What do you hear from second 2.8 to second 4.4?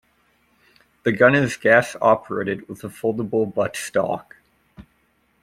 a foldable butt stock.